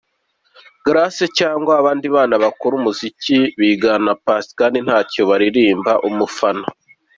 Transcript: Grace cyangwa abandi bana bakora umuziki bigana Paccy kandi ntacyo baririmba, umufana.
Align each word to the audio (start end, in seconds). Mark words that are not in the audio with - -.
Grace 0.85 1.25
cyangwa 1.39 1.71
abandi 1.81 2.07
bana 2.15 2.35
bakora 2.43 2.73
umuziki 2.79 3.37
bigana 3.59 4.11
Paccy 4.25 4.51
kandi 4.59 4.77
ntacyo 4.85 5.21
baririmba, 5.29 5.91
umufana. 6.09 6.65